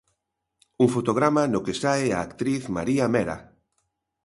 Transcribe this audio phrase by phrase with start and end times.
[0.85, 3.37] Un fotograma no que sae a actriz María Mera.